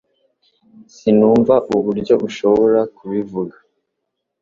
Sinumva 0.95 1.55
uburyo 1.75 2.15
ushobora 2.27 2.79
kubivuga. 2.97 3.55